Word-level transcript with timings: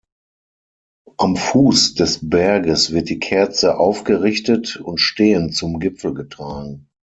Am 1.19 1.35
Fuß 1.35 1.93
des 1.93 2.27
Berges 2.27 2.91
wird 2.91 3.09
die 3.09 3.19
Kerze 3.19 3.77
aufgerichtet 3.77 4.77
und 4.77 4.97
stehend 4.97 5.53
zum 5.53 5.79
Gipfel 5.79 6.15
getragen. 6.15 6.87